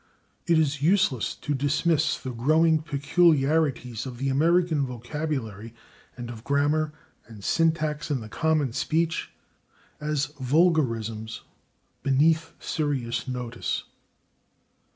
[0.47, 5.75] It is useless to dismiss the growing peculiarities of the American vocabulary
[6.17, 6.91] and of grammar
[7.27, 9.31] and syntax in the common speech
[9.99, 11.41] as vulgarisms
[12.01, 13.83] beneath serious notice.